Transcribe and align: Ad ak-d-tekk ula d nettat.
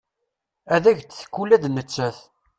Ad 0.75 0.83
ak-d-tekk 0.89 1.35
ula 1.41 1.57
d 1.63 1.65
nettat. 1.69 2.17